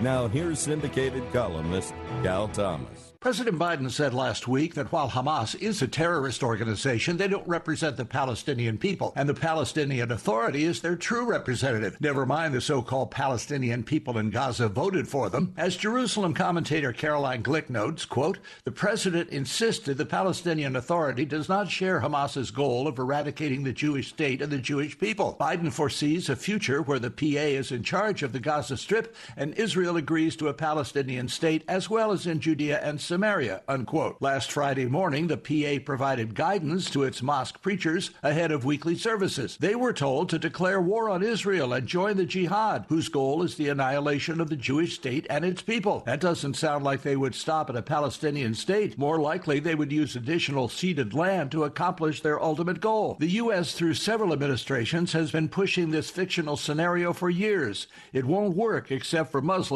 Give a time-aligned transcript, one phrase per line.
[0.00, 3.14] Now, here's syndicated columnist Cal Thomas.
[3.18, 7.96] President Biden said last week that while Hamas is a terrorist organization, they don't represent
[7.96, 12.00] the Palestinian people, and the Palestinian Authority is their true representative.
[12.00, 15.54] Never mind the so called Palestinian people in Gaza voted for them.
[15.56, 21.70] As Jerusalem commentator Caroline Glick notes, quote, the president insisted the Palestinian Authority does not
[21.70, 25.36] share Hamas's goal of eradicating the Jewish state and the Jewish people.
[25.40, 29.54] Biden foresees a future where the PA is in charge of the Gaza Strip and
[29.54, 34.16] Israel agrees to a Palestinian state as well as in Judea and Samaria, unquote.
[34.20, 39.56] Last Friday morning, the PA provided guidance to its mosque preachers ahead of weekly services.
[39.60, 43.54] They were told to declare war on Israel and join the jihad, whose goal is
[43.54, 46.02] the annihilation of the Jewish state and its people.
[46.06, 48.98] That doesn't sound like they would stop at a Palestinian state.
[48.98, 53.16] More likely, they would use additional ceded land to accomplish their ultimate goal.
[53.20, 57.86] The U.S., through several administrations, has been pushing this fictional scenario for years.
[58.12, 59.75] It won't work except for Muslims